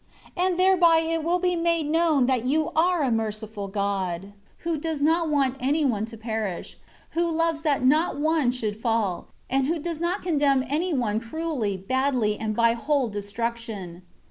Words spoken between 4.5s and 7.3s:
who does not want anyone to perish; who